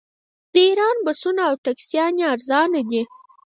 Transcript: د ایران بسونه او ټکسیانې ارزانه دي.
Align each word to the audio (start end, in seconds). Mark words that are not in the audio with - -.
د 0.53 0.55
ایران 0.67 0.97
بسونه 1.05 1.41
او 1.49 1.55
ټکسیانې 1.65 2.23
ارزانه 2.33 2.81
دي. 2.89 3.01